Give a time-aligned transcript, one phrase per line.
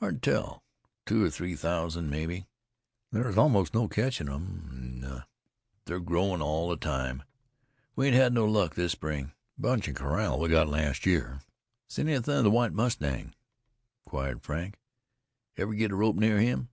[0.00, 0.64] "Hard to tell.
[1.04, 2.46] Two or three thousand, mebbe.
[3.12, 4.70] There's almost no ketchin' them,
[5.04, 5.24] an'
[5.84, 7.22] they regrowin' all the time
[7.94, 9.32] We ain't had no luck this spring.
[9.58, 11.42] The bunch in corral we got last year."
[11.86, 13.34] "Seen anythin' of the White Mustang?"
[14.06, 14.78] inquired Frank.
[15.58, 16.70] "Ever get a rope near him?"